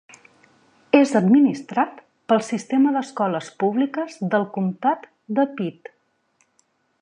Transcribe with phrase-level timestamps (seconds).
[0.99, 1.99] És administrat
[2.33, 5.07] pel sistema d'escoles públiques del comtat
[5.41, 5.93] de Pitt.